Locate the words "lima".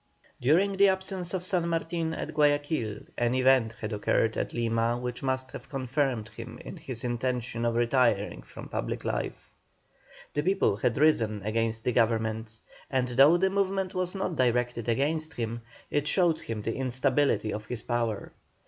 4.51-4.97